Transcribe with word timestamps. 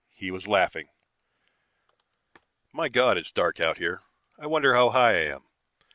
He 0.15 0.31
was 0.31 0.47
laughing... 0.47 0.89
"My 2.73 2.89
God, 2.89 3.19
it's 3.19 3.29
dark 3.31 3.59
out 3.59 3.77
here. 3.77 4.01
Wonder 4.39 4.73
how 4.73 4.89
high 4.89 5.11
I 5.21 5.25
am. 5.25 5.45